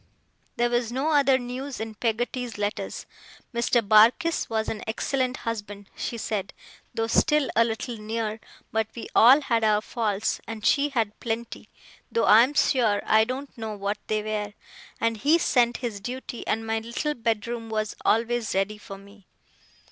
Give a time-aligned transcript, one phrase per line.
[0.55, 3.05] There was no other news in Peggotty's letters.
[3.53, 3.87] Mr.
[3.87, 6.53] Barkis was an excellent husband, she said,
[6.91, 8.39] though still a little near;
[8.71, 11.69] but we all had our faults, and she had plenty
[12.11, 14.53] (though I am sure I don't know what they were);
[14.99, 19.27] and he sent his duty, and my little bedroom was always ready for me.